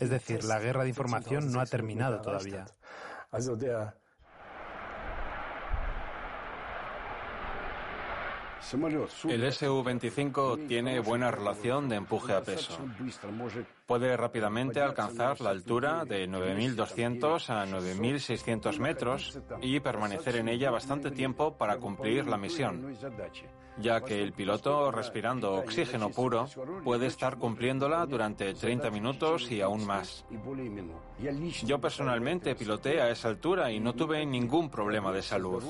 Es 0.00 0.10
decir, 0.10 0.44
la 0.44 0.60
guerra 0.60 0.84
de 0.84 0.90
información 0.90 1.52
no 1.52 1.60
ha 1.60 1.66
terminado 1.66 2.20
todavía. 2.20 2.66
El 8.72 9.52
Su-25 9.52 10.66
tiene 10.66 10.98
buena 10.98 11.30
relación 11.30 11.88
de 11.88 11.96
empuje 11.96 12.32
a 12.32 12.42
peso. 12.42 12.76
Puede 13.86 14.16
rápidamente 14.16 14.80
alcanzar 14.80 15.40
la 15.40 15.50
altura 15.50 16.04
de 16.04 16.28
9.200 16.28 17.48
a 17.50 17.64
9.600 17.66 18.78
metros 18.80 19.38
y 19.62 19.78
permanecer 19.78 20.36
en 20.36 20.48
ella 20.48 20.72
bastante 20.72 21.12
tiempo 21.12 21.56
para 21.56 21.76
cumplir 21.76 22.26
la 22.26 22.36
misión, 22.36 22.96
ya 23.78 24.00
que 24.00 24.20
el 24.20 24.32
piloto 24.32 24.90
respirando 24.90 25.54
oxígeno 25.54 26.10
puro 26.10 26.46
puede 26.82 27.06
estar 27.06 27.36
cumpliéndola 27.36 28.04
durante 28.06 28.52
30 28.52 28.90
minutos 28.90 29.48
y 29.50 29.60
aún 29.60 29.86
más. 29.86 30.24
Yo 31.64 31.80
personalmente 31.80 32.56
piloté 32.56 33.00
a 33.00 33.10
esa 33.10 33.28
altura 33.28 33.70
y 33.70 33.78
no 33.78 33.92
tuve 33.92 34.26
ningún 34.26 34.68
problema 34.70 35.12
de 35.12 35.22
salud. 35.22 35.62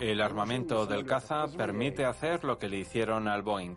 El 0.00 0.20
armamento 0.20 0.86
del 0.86 1.06
caza 1.06 1.46
permite 1.46 2.04
hacer 2.04 2.44
lo 2.44 2.58
que 2.58 2.68
le 2.68 2.78
hicieron 2.78 3.28
al 3.28 3.42
Boeing, 3.42 3.76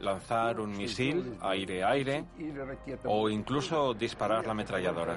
lanzar 0.00 0.58
un 0.58 0.76
misil 0.76 1.36
aire-aire 1.40 2.24
o 3.04 3.28
incluso 3.28 3.94
disparar 3.94 4.46
la 4.46 4.52
ametralladora. 4.52 5.16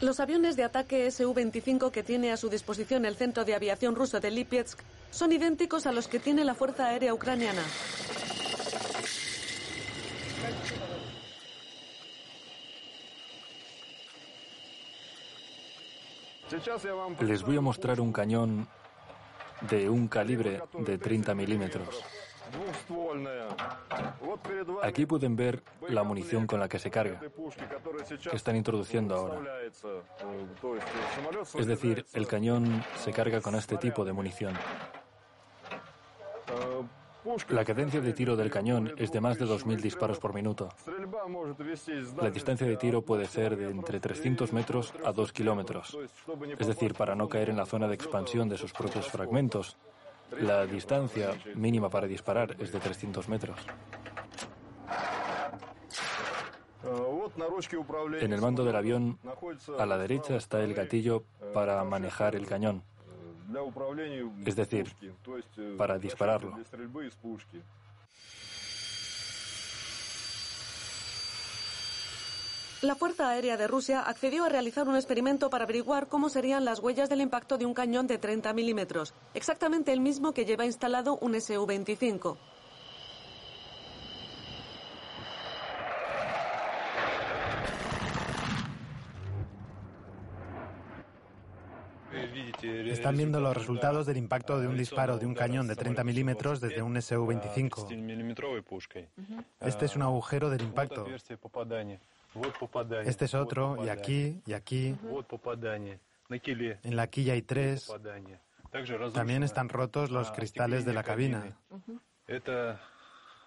Los 0.00 0.20
aviones 0.20 0.54
de 0.54 0.62
ataque 0.62 1.10
Su-25 1.10 1.90
que 1.90 2.04
tiene 2.04 2.30
a 2.30 2.36
su 2.36 2.48
disposición 2.48 3.04
el 3.04 3.16
Centro 3.16 3.44
de 3.44 3.54
Aviación 3.54 3.96
ruso 3.96 4.20
de 4.20 4.30
Lipetsk 4.30 4.78
son 5.10 5.32
idénticos 5.32 5.86
a 5.86 5.92
los 5.92 6.06
que 6.06 6.20
tiene 6.20 6.44
la 6.44 6.54
Fuerza 6.54 6.86
Aérea 6.86 7.12
Ucraniana. 7.12 7.62
Les 17.20 17.42
voy 17.42 17.56
a 17.56 17.60
mostrar 17.60 18.00
un 18.00 18.12
cañón 18.12 18.68
de 19.68 19.90
un 19.90 20.06
calibre 20.06 20.62
de 20.78 20.98
30 20.98 21.34
milímetros. 21.34 22.04
Aquí 24.82 25.06
pueden 25.06 25.36
ver 25.36 25.62
la 25.88 26.02
munición 26.02 26.46
con 26.46 26.60
la 26.60 26.68
que 26.68 26.78
se 26.78 26.90
carga, 26.90 27.20
que 27.20 28.36
están 28.36 28.56
introduciendo 28.56 29.14
ahora. 29.14 29.40
Es 31.58 31.66
decir, 31.66 32.06
el 32.12 32.26
cañón 32.26 32.84
se 32.96 33.12
carga 33.12 33.40
con 33.40 33.54
este 33.54 33.76
tipo 33.76 34.04
de 34.04 34.12
munición. 34.12 34.54
La 37.50 37.64
cadencia 37.64 38.00
de 38.00 38.12
tiro 38.12 38.36
del 38.36 38.50
cañón 38.50 38.94
es 38.96 39.12
de 39.12 39.20
más 39.20 39.38
de 39.38 39.44
2.000 39.44 39.80
disparos 39.80 40.18
por 40.18 40.32
minuto. 40.32 40.70
La 42.22 42.30
distancia 42.30 42.66
de 42.66 42.76
tiro 42.76 43.02
puede 43.02 43.26
ser 43.26 43.56
de 43.56 43.70
entre 43.70 44.00
300 44.00 44.52
metros 44.52 44.94
a 45.04 45.12
2 45.12 45.32
kilómetros. 45.32 45.98
Es 46.58 46.66
decir, 46.66 46.94
para 46.94 47.14
no 47.14 47.28
caer 47.28 47.50
en 47.50 47.56
la 47.56 47.66
zona 47.66 47.88
de 47.88 47.94
expansión 47.94 48.48
de 48.48 48.56
sus 48.56 48.72
propios 48.72 49.08
fragmentos, 49.08 49.76
la 50.40 50.66
distancia 50.66 51.30
mínima 51.54 51.88
para 51.88 52.06
disparar 52.06 52.56
es 52.58 52.72
de 52.72 52.80
300 52.80 53.28
metros. 53.28 53.58
En 58.20 58.32
el 58.32 58.40
mando 58.40 58.64
del 58.64 58.76
avión, 58.76 59.18
a 59.78 59.86
la 59.86 59.98
derecha 59.98 60.36
está 60.36 60.62
el 60.62 60.74
gatillo 60.74 61.24
para 61.52 61.82
manejar 61.84 62.34
el 62.34 62.46
cañón, 62.46 62.82
es 64.44 64.56
decir, 64.56 64.94
para 65.76 65.98
dispararlo. 65.98 66.58
La 72.80 72.94
Fuerza 72.94 73.28
Aérea 73.28 73.56
de 73.56 73.66
Rusia 73.66 74.02
accedió 74.02 74.44
a 74.44 74.48
realizar 74.48 74.86
un 74.86 74.94
experimento 74.94 75.50
para 75.50 75.64
averiguar 75.64 76.06
cómo 76.06 76.28
serían 76.28 76.64
las 76.64 76.78
huellas 76.78 77.08
del 77.08 77.20
impacto 77.20 77.58
de 77.58 77.66
un 77.66 77.74
cañón 77.74 78.06
de 78.06 78.18
30 78.18 78.52
milímetros, 78.52 79.14
exactamente 79.34 79.92
el 79.92 79.98
mismo 79.98 80.32
que 80.32 80.44
lleva 80.44 80.64
instalado 80.64 81.18
un 81.20 81.40
Su-25. 81.40 82.36
Están 92.62 93.16
viendo 93.16 93.40
los 93.40 93.56
resultados 93.56 94.06
del 94.06 94.18
impacto 94.18 94.60
de 94.60 94.68
un 94.68 94.76
disparo 94.76 95.18
de 95.18 95.26
un 95.26 95.34
cañón 95.34 95.66
de 95.66 95.74
30 95.74 96.04
milímetros 96.04 96.60
desde 96.60 96.82
un 96.82 97.02
Su-25. 97.02 97.88
Este 99.60 99.84
es 99.84 99.96
un 99.96 100.02
agujero 100.02 100.48
del 100.48 100.62
impacto. 100.62 101.06
Este 103.04 103.24
es 103.24 103.34
otro, 103.34 103.84
y 103.84 103.88
aquí, 103.88 104.40
y 104.46 104.52
aquí. 104.52 104.96
En 106.30 106.96
la 106.96 107.06
quilla 107.06 107.32
hay 107.32 107.42
tres. 107.42 107.92
También 109.14 109.42
están 109.42 109.68
rotos 109.68 110.10
los 110.10 110.30
cristales 110.30 110.84
de 110.84 110.92
la 110.92 111.02
cabina. 111.02 111.56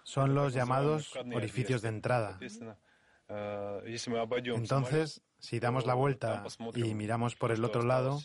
Son 0.02 0.34
los 0.34 0.52
llamados 0.52 1.16
orificios 1.34 1.82
de 1.82 1.88
entrada. 1.88 2.38
Entonces, 4.44 5.22
si 5.38 5.60
damos 5.60 5.86
la 5.86 5.94
vuelta 5.94 6.44
y 6.74 6.94
miramos 6.94 7.36
por 7.36 7.52
el 7.52 7.64
otro 7.64 7.82
lado, 7.82 8.20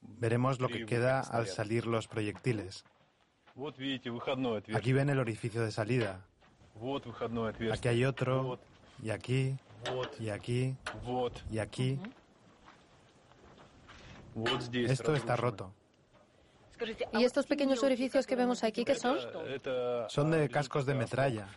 veremos 0.00 0.60
lo 0.60 0.68
que 0.68 0.86
queda 0.86 1.20
al 1.20 1.46
salir 1.46 1.86
los 1.86 2.06
proyectiles. 2.06 2.84
Aquí 4.74 4.92
ven 4.92 5.08
el 5.08 5.18
orificio 5.18 5.62
de 5.62 5.72
salida. 5.72 6.26
Aquí 7.72 7.88
hay 7.88 8.04
otro, 8.04 8.60
y 9.02 9.10
aquí, 9.10 9.56
y 10.18 10.28
aquí, 10.30 10.76
y 11.50 11.58
aquí. 11.58 11.98
Esto 14.72 15.14
está 15.14 15.36
roto. 15.36 15.72
¿Y 17.12 17.24
estos 17.24 17.46
pequeños 17.46 17.82
orificios 17.82 18.26
que 18.26 18.36
vemos 18.36 18.62
aquí 18.64 18.84
qué 18.84 18.94
son? 18.94 19.18
Son 20.08 20.30
de 20.30 20.48
cascos 20.48 20.84
de 20.84 20.94
metralla. 20.94 21.48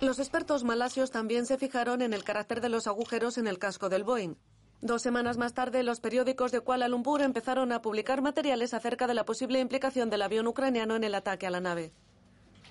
Los 0.00 0.18
expertos 0.18 0.64
malasios 0.64 1.10
también 1.10 1.46
se 1.46 1.56
fijaron 1.56 2.02
en 2.02 2.12
el 2.12 2.24
carácter 2.24 2.60
de 2.60 2.68
los 2.68 2.86
agujeros 2.86 3.38
en 3.38 3.46
el 3.46 3.58
casco 3.58 3.88
del 3.88 4.04
Boeing. 4.04 4.34
Dos 4.82 5.00
semanas 5.00 5.38
más 5.38 5.54
tarde, 5.54 5.82
los 5.82 6.00
periódicos 6.00 6.52
de 6.52 6.60
Kuala 6.60 6.88
Lumpur 6.88 7.22
empezaron 7.22 7.72
a 7.72 7.80
publicar 7.80 8.20
materiales 8.20 8.74
acerca 8.74 9.06
de 9.06 9.14
la 9.14 9.24
posible 9.24 9.60
implicación 9.60 10.10
del 10.10 10.20
avión 10.20 10.46
ucraniano 10.46 10.94
en 10.94 11.04
el 11.04 11.14
ataque 11.14 11.46
a 11.46 11.50
la 11.50 11.60
nave. 11.60 11.92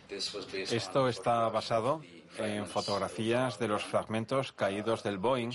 Esto 0.10 1.08
está 1.08 1.50
basado 1.50 2.02
en 2.38 2.66
fotografías 2.66 3.60
de 3.60 3.68
los 3.68 3.84
fragmentos 3.84 4.52
caídos 4.54 5.04
del 5.04 5.18
Boeing 5.18 5.52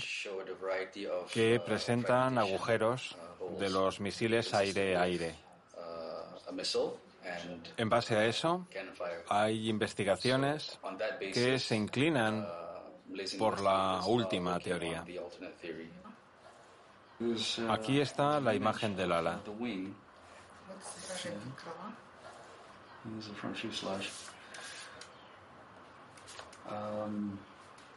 que 1.33 1.59
presentan 1.59 2.37
agujeros 2.37 3.15
de 3.59 3.69
los 3.69 3.99
misiles 3.99 4.53
aire-aire. 4.53 5.35
En 7.77 7.89
base 7.89 8.15
a 8.15 8.25
eso, 8.25 8.67
hay 9.27 9.69
investigaciones 9.69 10.79
que 11.33 11.59
se 11.59 11.75
inclinan 11.75 12.47
por 13.37 13.61
la 13.61 14.01
última 14.05 14.59
teoría. 14.59 15.03
Aquí 17.69 17.99
está 17.99 18.39
la 18.39 18.55
imagen 18.55 18.95
del 18.95 19.11
ala. 19.11 19.41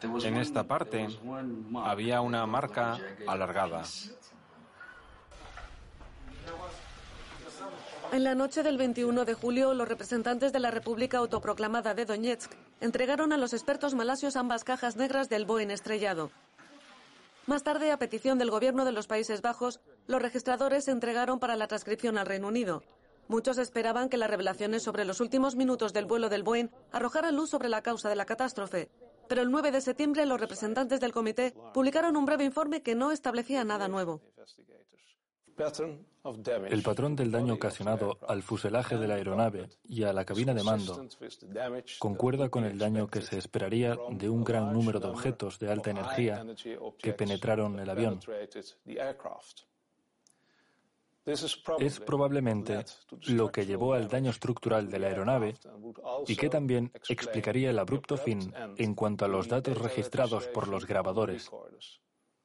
En 0.02 0.36
esta 0.36 0.64
parte 0.64 1.06
había 1.84 2.20
una 2.20 2.46
marca 2.46 2.98
alargada. 3.26 3.82
En 8.12 8.24
la 8.24 8.34
noche 8.34 8.62
del 8.62 8.76
21 8.76 9.24
de 9.24 9.34
julio, 9.34 9.72
los 9.72 9.88
representantes 9.88 10.52
de 10.52 10.60
la 10.60 10.70
República 10.70 11.18
Autoproclamada 11.18 11.94
de 11.94 12.04
Donetsk 12.04 12.52
entregaron 12.80 13.32
a 13.32 13.38
los 13.38 13.54
expertos 13.54 13.94
malasios 13.94 14.36
ambas 14.36 14.64
cajas 14.64 14.96
negras 14.96 15.28
del 15.30 15.46
Boeing 15.46 15.70
estrellado. 15.70 16.30
Más 17.46 17.62
tarde, 17.62 17.90
a 17.90 17.96
petición 17.96 18.38
del 18.38 18.50
gobierno 18.50 18.84
de 18.84 18.92
los 18.92 19.06
Países 19.06 19.40
Bajos, 19.40 19.80
los 20.06 20.20
registradores 20.20 20.84
se 20.84 20.90
entregaron 20.90 21.38
para 21.38 21.56
la 21.56 21.68
transcripción 21.68 22.18
al 22.18 22.26
Reino 22.26 22.48
Unido. 22.48 22.82
Muchos 23.28 23.58
esperaban 23.58 24.08
que 24.08 24.18
las 24.18 24.30
revelaciones 24.30 24.82
sobre 24.82 25.04
los 25.04 25.20
últimos 25.20 25.56
minutos 25.56 25.92
del 25.92 26.06
vuelo 26.06 26.28
del 26.28 26.42
Boeing 26.42 26.68
arrojaran 26.90 27.36
luz 27.36 27.50
sobre 27.50 27.68
la 27.68 27.82
causa 27.82 28.08
de 28.08 28.16
la 28.16 28.26
catástrofe. 28.26 28.90
Pero 29.28 29.42
el 29.42 29.50
9 29.50 29.70
de 29.70 29.80
septiembre 29.80 30.26
los 30.26 30.40
representantes 30.40 31.00
del 31.00 31.12
comité 31.12 31.54
publicaron 31.72 32.16
un 32.16 32.26
breve 32.26 32.44
informe 32.44 32.82
que 32.82 32.94
no 32.94 33.12
establecía 33.12 33.64
nada 33.64 33.88
nuevo. 33.88 34.20
El 36.70 36.82
patrón 36.82 37.16
del 37.16 37.30
daño 37.30 37.54
ocasionado 37.54 38.18
al 38.26 38.42
fuselaje 38.42 38.96
de 38.96 39.08
la 39.08 39.14
aeronave 39.14 39.68
y 39.84 40.04
a 40.04 40.12
la 40.12 40.24
cabina 40.24 40.54
de 40.54 40.62
mando 40.62 41.06
concuerda 41.98 42.48
con 42.48 42.64
el 42.64 42.78
daño 42.78 43.08
que 43.08 43.22
se 43.22 43.38
esperaría 43.38 43.96
de 44.10 44.28
un 44.28 44.44
gran 44.44 44.72
número 44.72 45.00
de 45.00 45.08
objetos 45.08 45.58
de 45.58 45.70
alta 45.70 45.90
energía 45.90 46.44
que 46.98 47.12
penetraron 47.12 47.78
el 47.78 47.90
avión. 47.90 48.20
Es 51.24 52.00
probablemente 52.00 52.84
lo 53.28 53.52
que 53.52 53.64
llevó 53.64 53.94
al 53.94 54.08
daño 54.08 54.30
estructural 54.30 54.90
de 54.90 54.98
la 54.98 55.06
aeronave 55.06 55.54
y 56.26 56.34
que 56.34 56.48
también 56.48 56.90
explicaría 57.08 57.70
el 57.70 57.78
abrupto 57.78 58.16
fin 58.16 58.52
en 58.76 58.94
cuanto 58.94 59.24
a 59.24 59.28
los 59.28 59.46
datos 59.46 59.78
registrados 59.78 60.48
por 60.48 60.66
los 60.66 60.86
grabadores 60.86 61.50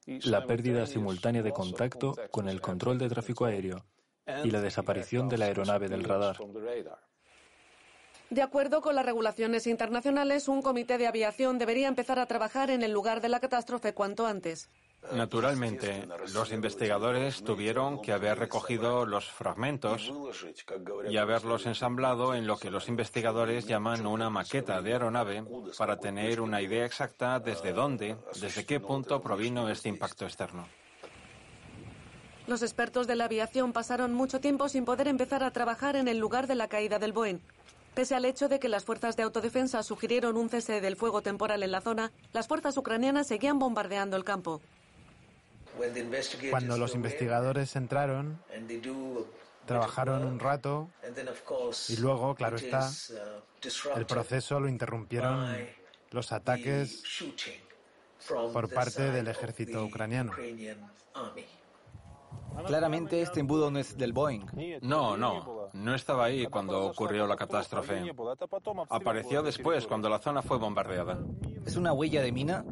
la 0.08 0.46
pérdida 0.46 0.86
simultánea 0.86 1.44
de 1.44 1.52
contacto 1.52 2.16
con 2.32 2.48
el 2.48 2.62
control 2.62 2.98
de 2.98 3.10
tráfico 3.10 3.46
aéreo 3.46 3.86
y 4.44 4.52
la 4.52 4.62
desaparición 4.62 5.28
de 5.28 5.38
la 5.38 5.46
aeronave 5.46 5.90
del 5.90 6.04
radar. 6.04 6.38
De 8.30 8.42
acuerdo 8.42 8.82
con 8.82 8.96
las 8.96 9.06
regulaciones 9.06 9.68
internacionales, 9.68 10.48
un 10.48 10.62
comité 10.62 10.98
de 10.98 11.08
aviación 11.08 11.58
debería 11.58 11.88
empezar 11.88 12.20
a 12.20 12.26
trabajar 12.26 12.70
en 12.70 12.84
el 12.84 12.92
lugar 12.92 13.22
de 13.22 13.30
la 13.30 13.40
catástrofe 13.40 13.94
cuanto 13.94 14.28
antes. 14.28 14.70
Naturalmente, 15.14 16.08
los 16.34 16.52
investigadores 16.52 17.44
tuvieron 17.44 18.02
que 18.02 18.12
haber 18.12 18.40
recogido 18.40 19.06
los 19.06 19.26
fragmentos 19.26 20.12
y 21.10 21.18
haberlos 21.18 21.66
ensamblado 21.66 22.36
en 22.36 22.46
lo 22.46 22.58
que 22.58 22.70
los 22.70 22.88
investigadores 22.88 23.68
llaman 23.68 24.06
una 24.06 24.30
maqueta 24.30 24.82
de 24.82 24.94
aeronave 24.94 25.44
para 25.78 25.98
tener 25.98 26.42
una 26.42 26.62
idea 26.62 26.86
exacta 26.86 27.40
desde 27.40 27.74
dónde, 27.74 28.18
desde 28.40 28.66
qué 28.66 28.80
punto 28.80 29.22
provino 29.22 29.70
este 29.70 29.90
impacto 29.90 30.26
externo. 30.26 30.68
Los 32.48 32.62
expertos 32.62 33.08
de 33.08 33.16
la 33.16 33.26
aviación 33.26 33.74
pasaron 33.74 34.14
mucho 34.14 34.40
tiempo 34.40 34.70
sin 34.70 34.86
poder 34.86 35.08
empezar 35.08 35.44
a 35.44 35.52
trabajar 35.52 35.96
en 35.96 36.08
el 36.08 36.18
lugar 36.18 36.48
de 36.48 36.56
la 36.56 36.70
caída 36.70 36.98
del 36.98 37.12
Boeing. 37.12 37.40
Pese 37.94 38.16
al 38.16 38.26
hecho 38.26 38.48
de 38.48 38.60
que 38.60 38.70
las 38.70 38.86
fuerzas 38.86 39.18
de 39.18 39.24
autodefensa 39.24 39.82
sugirieron 39.84 40.38
un 40.38 40.50
cese 40.50 40.82
del 40.82 40.96
fuego 40.96 41.22
temporal 41.22 41.64
en 41.64 41.72
la 41.72 41.82
zona, 41.82 42.12
las 42.32 42.48
fuerzas 42.48 42.78
ucranianas 42.78 43.28
seguían 43.28 43.60
bombardeando 43.60 44.16
el 44.16 44.24
campo. 44.24 44.62
Cuando 46.50 46.78
los 46.78 46.96
investigadores 46.96 47.76
entraron, 47.76 48.42
trabajaron 49.66 50.26
un 50.26 50.40
rato 50.40 50.90
y 51.90 51.98
luego, 51.98 52.36
claro 52.36 52.56
está, 52.58 52.90
el 53.96 54.06
proceso 54.06 54.60
lo 54.60 54.70
interrumpieron 54.70 55.68
los 56.12 56.32
ataques 56.32 57.04
por 58.54 58.70
parte 58.74 59.12
del 59.12 59.28
ejército 59.28 59.84
ucraniano. 59.84 60.34
Claramente 62.66 63.22
este 63.22 63.40
embudo 63.40 63.70
no 63.70 63.78
es 63.80 63.98
del 63.98 64.14
Boeing. 64.14 64.80
No, 64.82 65.16
no, 65.16 65.70
no 65.74 65.96
estaba 65.96 66.26
ahí 66.26 66.48
cuando 66.48 66.86
ocurrió 66.86 67.28
la 67.28 67.36
catástrofe. 67.36 68.12
Apareció 68.90 69.44
después, 69.44 69.86
cuando 69.86 70.10
la 70.10 70.20
zona 70.20 70.42
fue 70.42 70.58
bombardeada. 70.58 71.20
¿Es 71.66 71.76
una 71.76 71.94
huella 71.94 72.22
de 72.22 72.32
mina? 72.32 72.66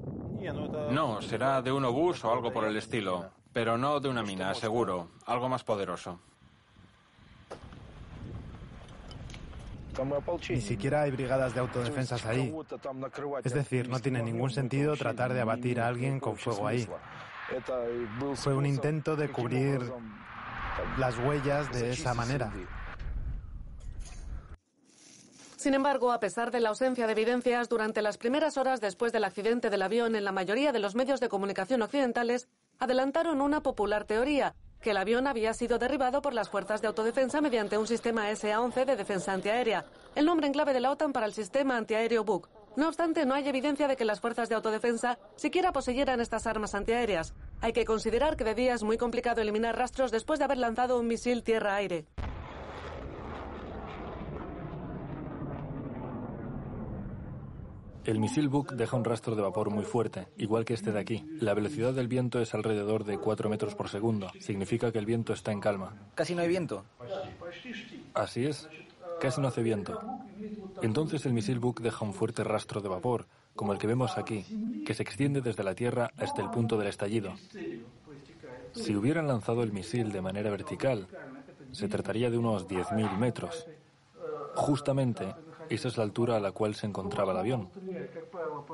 No, 0.54 1.22
será 1.22 1.62
de 1.62 1.72
un 1.72 1.86
obús 1.86 2.24
o 2.24 2.32
algo 2.32 2.52
por 2.52 2.66
el 2.66 2.78
estilo, 2.78 3.30
pero 3.54 3.78
no 3.78 4.00
de 4.00 4.10
una 4.10 4.24
mina, 4.24 4.54
seguro, 4.54 5.10
algo 5.26 5.50
más 5.50 5.64
poderoso. 5.64 6.20
Ni 10.50 10.62
siquiera 10.62 11.04
hay 11.04 11.12
brigadas 11.12 11.54
de 11.54 11.62
autodefensas 11.62 12.26
ahí. 12.26 12.54
Es 13.44 13.54
decir, 13.54 13.88
no 13.88 14.00
tiene 14.00 14.22
ningún 14.22 14.50
sentido 14.50 14.96
tratar 14.96 15.34
de 15.34 15.42
abatir 15.42 15.80
a 15.80 15.88
alguien 15.88 16.20
con 16.20 16.36
fuego 16.36 16.68
ahí. 16.68 16.88
Fue 18.36 18.54
un 18.54 18.66
intento 18.66 19.16
de 19.16 19.30
cubrir 19.30 19.92
las 20.98 21.18
huellas 21.20 21.72
de 21.72 21.92
esa 21.92 22.14
manera. 22.14 22.52
Sin 25.66 25.74
embargo, 25.74 26.12
a 26.12 26.20
pesar 26.20 26.52
de 26.52 26.60
la 26.60 26.70
ausencia 26.70 27.08
de 27.08 27.14
evidencias, 27.14 27.70
durante 27.70 28.04
las 28.04 28.20
primeras 28.20 28.56
horas 28.56 28.82
después 28.82 29.12
del 29.12 29.24
accidente 29.24 29.72
del 29.72 29.82
avión 29.82 30.16
en 30.16 30.24
la 30.24 30.32
mayoría 30.32 30.72
de 30.72 30.78
los 30.78 30.94
medios 30.94 31.20
de 31.20 31.28
comunicación 31.28 31.82
occidentales, 31.82 32.48
adelantaron 32.78 33.42
una 33.42 33.64
popular 33.64 34.04
teoría, 34.04 34.54
que 34.80 34.92
el 34.92 34.98
avión 34.98 35.26
había 35.26 35.56
sido 35.56 35.80
derribado 35.80 36.22
por 36.22 36.36
las 36.36 36.52
fuerzas 36.52 36.84
de 36.84 36.88
autodefensa 36.88 37.42
mediante 37.42 37.80
un 37.80 37.88
sistema 37.88 38.30
SA-11 38.30 38.86
de 38.86 38.96
defensa 38.96 39.34
antiaérea, 39.34 39.86
el 40.14 40.28
nombre 40.28 40.46
en 40.46 40.54
clave 40.54 40.72
de 40.72 40.82
la 40.82 40.92
OTAN 40.92 41.12
para 41.12 41.26
el 41.26 41.34
sistema 41.34 41.78
antiaéreo 41.78 42.24
Buk. 42.24 42.48
No 42.76 42.88
obstante, 42.88 43.26
no 43.26 43.34
hay 43.34 43.48
evidencia 43.48 43.88
de 43.88 43.96
que 43.96 44.06
las 44.06 44.22
fuerzas 44.22 44.50
de 44.50 44.54
autodefensa 44.54 45.18
siquiera 45.36 45.72
poseyeran 45.72 46.22
estas 46.22 46.46
armas 46.46 46.76
antiaéreas. 46.76 47.34
Hay 47.62 47.74
que 47.74 47.86
considerar 47.86 48.38
que 48.38 48.44
de 48.44 48.54
día 48.54 48.76
es 48.76 48.84
muy 48.84 49.00
complicado 49.00 49.42
eliminar 49.42 49.76
rastros 49.76 50.12
después 50.12 50.38
de 50.38 50.46
haber 50.46 50.60
lanzado 50.60 51.00
un 51.00 51.08
misil 51.08 51.42
tierra-aire. 51.42 52.06
El 58.06 58.20
misil 58.20 58.50
Buk 58.50 58.74
deja 58.74 58.96
un 58.96 59.04
rastro 59.04 59.36
de 59.36 59.42
vapor 59.42 59.72
muy 59.72 59.84
fuerte, 59.84 60.28
igual 60.38 60.64
que 60.64 60.76
este 60.76 60.92
de 60.92 61.00
aquí. 61.00 61.26
La 61.40 61.56
velocidad 61.56 61.92
del 61.92 62.08
viento 62.08 62.40
es 62.40 62.54
alrededor 62.54 63.04
de 63.04 63.18
4 63.18 63.50
metros 63.50 63.74
por 63.74 63.90
segundo. 63.90 64.30
Significa 64.40 64.92
que 64.92 65.00
el 65.00 65.08
viento 65.08 65.34
está 65.34 65.52
en 65.52 65.60
calma. 65.60 65.96
Casi 66.14 66.36
no 66.36 66.44
hay 66.44 66.48
viento. 66.48 66.86
Así 68.14 68.46
es. 68.46 68.70
Casi 69.20 69.42
no 69.42 69.48
hace 69.48 69.64
viento. 69.64 70.00
Entonces 70.84 71.26
el 71.26 71.34
misil 71.34 71.58
Buk 71.58 71.82
deja 71.82 72.06
un 72.06 72.14
fuerte 72.14 72.44
rastro 72.44 72.80
de 72.80 72.90
vapor, 72.90 73.26
como 73.56 73.74
el 73.74 73.80
que 73.80 73.88
vemos 73.88 74.20
aquí, 74.20 74.46
que 74.86 74.94
se 74.94 75.02
extiende 75.02 75.42
desde 75.42 75.64
la 75.64 75.74
Tierra 75.74 76.12
hasta 76.18 76.44
el 76.44 76.52
punto 76.52 76.78
del 76.78 76.90
estallido. 76.90 77.34
Si 78.74 78.96
hubieran 78.96 79.28
lanzado 79.28 79.64
el 79.64 79.74
misil 79.74 80.12
de 80.12 80.22
manera 80.22 80.52
vertical, 80.52 81.08
se 81.72 81.88
trataría 81.88 82.30
de 82.30 82.38
unos 82.38 82.68
10.000 82.68 83.18
metros. 83.18 83.66
Justamente 84.54 85.34
esa 85.70 85.88
es 85.88 85.98
la 85.98 86.04
altura 86.04 86.38
a 86.38 86.40
la 86.40 86.52
cual 86.52 86.76
se 86.76 86.88
encontraba 86.88 87.32
el 87.32 87.38
avión. 87.38 87.70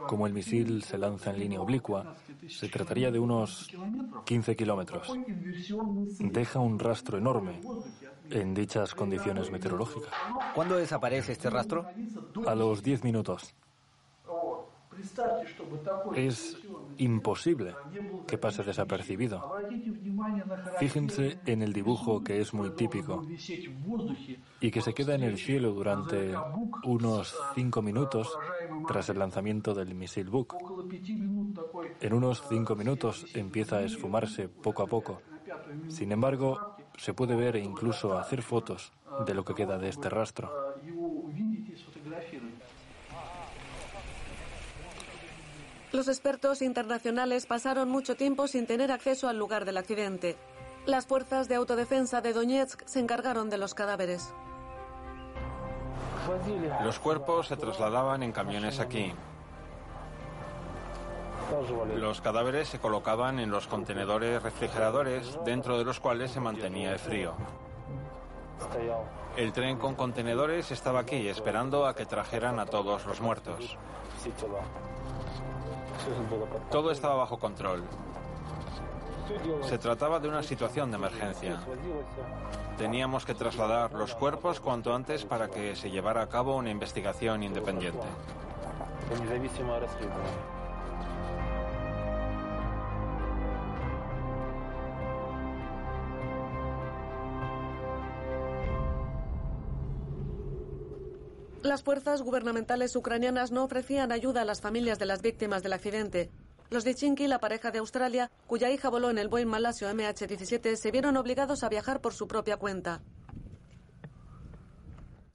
Como 0.08 0.28
el 0.28 0.34
misil 0.34 0.84
se 0.84 0.98
lanza 0.98 1.32
en 1.32 1.40
línea 1.40 1.62
oblicua, 1.62 2.16
se 2.48 2.70
trataría 2.70 3.12
de 3.12 3.20
unos 3.20 3.72
15 4.26 4.56
kilómetros. 4.56 5.12
Deja 6.20 6.60
un 6.60 6.80
rastro 6.80 7.18
enorme 7.18 7.62
en 8.30 8.54
dichas 8.54 8.94
condiciones 8.96 9.52
meteorológicas. 9.52 10.12
¿Cuándo 10.56 10.78
desaparece 10.78 11.34
este 11.34 11.50
rastro? 11.50 11.86
A 12.46 12.56
los 12.56 12.82
10 12.82 13.04
minutos. 13.04 13.54
Es 16.16 16.58
imposible 16.98 17.76
que 18.28 18.38
pase 18.38 18.64
desapercibido. 18.64 19.52
Fíjense 20.80 21.40
en 21.46 21.62
el 21.62 21.74
dibujo 21.74 22.24
que 22.24 22.40
es 22.40 22.54
muy 22.54 22.72
típico 22.72 23.26
y 24.60 24.72
que 24.72 24.82
se 24.82 24.94
queda 24.94 25.16
en 25.16 25.24
el 25.24 25.38
cielo 25.38 25.72
durante 25.72 26.34
unos 26.84 27.36
cinco 27.56 27.82
minutos 27.82 28.38
tras 28.88 29.10
el 29.10 29.20
lanzamiento 29.20 29.74
del 29.74 29.96
misil 29.96 30.30
Buk. 30.30 30.56
En 32.00 32.14
unos 32.14 32.44
cinco 32.48 32.76
minutos 32.76 33.26
empieza 33.34 33.78
a 33.78 33.84
esfumarse 33.84 34.50
poco 34.50 34.84
a 34.84 34.88
poco. 34.88 35.22
Sin 35.88 36.12
embargo, 36.12 36.76
se 36.98 37.14
puede 37.14 37.36
ver 37.36 37.56
e 37.56 37.64
incluso 37.64 38.18
hacer 38.18 38.42
fotos 38.42 38.92
de 39.26 39.34
lo 39.34 39.44
que 39.44 39.56
queda 39.56 39.78
de 39.78 39.90
este 39.90 40.10
rastro. 40.10 40.71
Los 45.92 46.08
expertos 46.08 46.62
internacionales 46.62 47.46
pasaron 47.46 47.90
mucho 47.90 48.16
tiempo 48.16 48.48
sin 48.48 48.66
tener 48.66 48.92
acceso 48.92 49.28
al 49.28 49.38
lugar 49.38 49.66
del 49.66 49.78
accidente. 49.78 50.38
Las 50.86 51.06
fuerzas 51.06 51.50
de 51.50 51.56
autodefensa 51.56 52.22
de 52.22 52.32
Donetsk 52.32 52.84
se 52.86 53.00
encargaron 53.00 53.50
de 53.50 53.58
los 53.58 53.74
cadáveres. 53.74 54.34
Los 56.84 57.00
cuerpos 57.00 57.48
se 57.48 57.58
trasladaban 57.58 58.24
en 58.24 58.32
camiones 58.32 58.80
aquí. 58.80 59.14
Los 61.98 62.22
cadáveres 62.22 62.70
se 62.70 62.80
colocaban 62.80 63.40
en 63.40 63.52
los 63.52 63.68
contenedores 63.68 64.42
refrigeradores 64.42 65.38
dentro 65.44 65.78
de 65.78 65.84
los 65.84 66.00
cuales 66.00 66.32
se 66.32 66.40
mantenía 66.40 66.94
el 66.94 67.00
frío. 67.00 67.34
El 69.36 69.52
tren 69.52 69.78
con 69.78 69.96
contenedores 69.96 70.72
estaba 70.72 71.02
aquí 71.02 71.28
esperando 71.28 71.86
a 71.86 71.96
que 71.96 72.06
trajeran 72.06 72.60
a 72.60 72.66
todos 72.66 73.06
los 73.06 73.20
muertos. 73.20 73.78
Todo 76.70 76.92
estaba 76.92 77.16
bajo 77.16 77.38
control. 77.40 77.84
Se 79.64 79.78
trataba 79.78 80.20
de 80.20 80.28
una 80.28 80.44
situación 80.44 80.92
de 80.92 80.98
emergencia. 80.98 81.60
Teníamos 82.78 83.26
que 83.26 83.34
trasladar 83.34 83.94
los 83.94 84.16
cuerpos 84.16 84.60
cuanto 84.60 84.94
antes 84.94 85.26
para 85.26 85.50
que 85.50 85.76
se 85.76 85.90
llevara 85.90 86.22
a 86.22 86.28
cabo 86.30 86.56
una 86.58 86.70
investigación 86.70 87.44
independiente. 87.44 88.08
Las 101.64 101.84
fuerzas 101.84 102.24
gubernamentales 102.24 102.96
ucranianas 102.96 103.52
no 103.52 103.64
ofrecían 103.64 104.12
ayuda 104.12 104.42
a 104.42 104.46
las 104.46 104.62
familias 104.62 104.98
de 104.98 105.06
las 105.06 105.22
víctimas 105.22 105.62
del 105.62 105.74
accidente. 105.74 106.32
Los 106.72 106.84
de 106.84 106.96
Chinky, 106.96 107.28
la 107.28 107.40
pareja 107.40 107.70
de 107.70 107.80
Australia, 107.80 108.32
cuya 108.48 108.72
hija 108.72 108.90
voló 108.90 109.10
en 109.10 109.18
el 109.18 109.28
Boeing 109.28 109.48
Malasio 109.48 109.90
MH17, 109.90 110.76
se 110.76 110.92
vieron 110.92 111.18
obligados 111.18 111.64
a 111.64 111.70
viajar 111.70 112.02
por 112.02 112.14
su 112.14 112.28
propia 112.28 112.58
cuenta. 112.58 113.02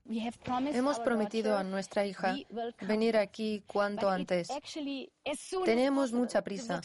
Hemos 0.09 1.01
prometido 1.01 1.57
a 1.57 1.65
nuestra 1.65 2.07
hija 2.07 2.35
venir 2.81 3.17
aquí 3.17 3.63
cuanto 3.67 4.09
antes. 4.09 4.49
Tenemos 5.65 6.13
mucha 6.13 6.43
prisa. 6.43 6.81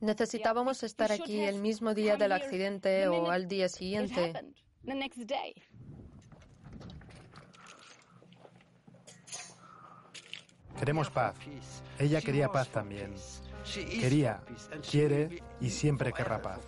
Necesitábamos 0.00 0.82
estar 0.82 1.12
aquí 1.12 1.40
el 1.40 1.60
mismo 1.60 1.94
día 1.94 2.16
del 2.16 2.32
accidente 2.32 3.08
o 3.08 3.30
al 3.30 3.48
día 3.48 3.68
siguiente. 3.68 4.32
Queremos 10.80 11.10
paz. 11.10 11.34
Ella 11.98 12.22
quería 12.22 12.48
paz 12.48 12.70
también. 12.70 13.14
Quería, 14.00 14.40
quiere 14.90 15.42
y 15.60 15.68
siempre 15.68 16.10
querrá 16.10 16.40
paz. 16.40 16.60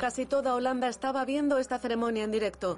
Casi 0.00 0.26
toda 0.26 0.56
Holanda 0.56 0.88
estaba 0.88 1.24
viendo 1.24 1.58
esta 1.58 1.78
ceremonia 1.78 2.24
en 2.24 2.32
directo. 2.32 2.76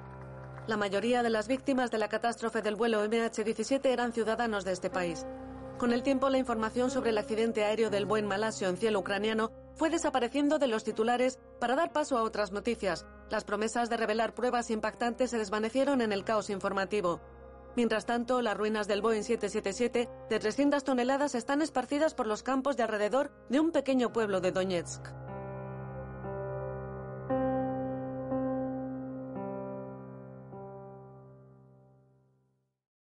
La 0.66 0.76
mayoría 0.76 1.22
de 1.22 1.30
las 1.30 1.48
víctimas 1.48 1.90
de 1.90 1.96
la 1.96 2.10
catástrofe 2.10 2.60
del 2.60 2.76
vuelo 2.76 3.02
MH17 3.06 3.86
eran 3.86 4.12
ciudadanos 4.12 4.66
de 4.66 4.72
este 4.72 4.90
país. 4.90 5.24
Con 5.78 5.94
el 5.94 6.02
tiempo, 6.02 6.28
la 6.28 6.36
información 6.36 6.90
sobre 6.90 7.10
el 7.10 7.18
accidente 7.18 7.64
aéreo 7.64 7.88
del 7.88 8.04
Boeing 8.04 8.26
Malasio 8.26 8.68
en 8.68 8.76
cielo 8.76 8.98
ucraniano 8.98 9.50
fue 9.74 9.88
desapareciendo 9.88 10.58
de 10.58 10.66
los 10.66 10.84
titulares 10.84 11.38
para 11.58 11.76
dar 11.76 11.92
paso 11.92 12.18
a 12.18 12.22
otras 12.24 12.52
noticias. 12.52 13.06
Las 13.30 13.44
promesas 13.44 13.90
de 13.90 13.98
revelar 13.98 14.34
pruebas 14.34 14.70
impactantes 14.70 15.30
se 15.30 15.38
desvanecieron 15.38 16.00
en 16.00 16.12
el 16.12 16.24
caos 16.24 16.48
informativo. 16.48 17.20
Mientras 17.76 18.06
tanto, 18.06 18.40
las 18.40 18.56
ruinas 18.56 18.88
del 18.88 19.02
Boeing 19.02 19.22
777 19.22 20.08
de 20.30 20.38
300 20.38 20.82
toneladas 20.82 21.34
están 21.34 21.60
esparcidas 21.60 22.14
por 22.14 22.26
los 22.26 22.42
campos 22.42 22.76
de 22.76 22.84
alrededor 22.84 23.30
de 23.50 23.60
un 23.60 23.70
pequeño 23.70 24.12
pueblo 24.12 24.40
de 24.40 24.52
Donetsk. 24.52 25.27